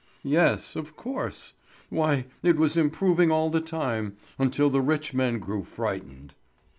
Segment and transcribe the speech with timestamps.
[0.23, 1.53] "Yes, of course!
[1.91, 6.33] Why, it was improving all the time until the rich men grew frightened."